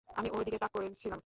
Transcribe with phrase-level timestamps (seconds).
[0.09, 1.19] আমি ওর দিকে তাক করেচিলাম।